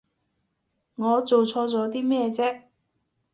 [0.95, 2.63] 我做錯咗啲咩啫？